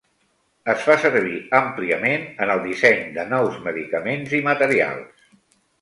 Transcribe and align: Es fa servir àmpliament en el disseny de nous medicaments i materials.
Es 0.71 0.79
fa 0.87 0.95
servir 1.03 1.35
àmpliament 1.59 2.25
en 2.47 2.55
el 2.55 2.65
disseny 2.65 3.07
de 3.21 3.29
nous 3.37 3.63
medicaments 3.71 4.37
i 4.41 4.45
materials. 4.53 5.29